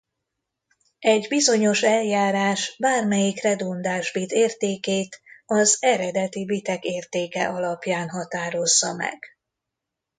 [0.99, 9.23] Egy bizonyos eljárás bármelyik redundáns bit értékét az eredeti bitek értéke alapján határozza meg.